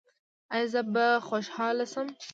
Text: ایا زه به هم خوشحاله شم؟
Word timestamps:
ایا 0.55 0.67
زه 0.73 0.81
به 0.93 1.05
هم 1.11 1.19
خوشحاله 1.29 1.85
شم؟ 1.91 2.07